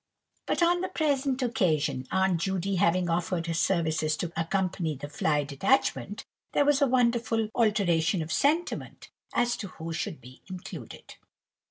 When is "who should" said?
9.67-10.19